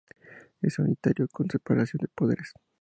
[0.63, 2.53] Es unitario, con separación de Poderes.